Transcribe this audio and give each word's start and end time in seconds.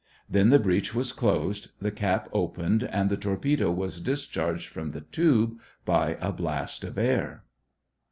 Then 0.27 0.49
the 0.49 0.57
breech 0.57 0.95
was 0.95 1.11
closed, 1.13 1.69
the 1.79 1.91
cap 1.91 2.27
opened, 2.33 2.85
and 2.85 3.07
the 3.07 3.15
torpedo 3.17 3.71
was 3.71 4.01
discharged 4.01 4.67
from 4.67 4.89
the 4.89 5.01
tube 5.01 5.59
by 5.85 6.17
a 6.19 6.31
blast 6.31 6.83
of 6.83 6.97
air. 6.97 7.43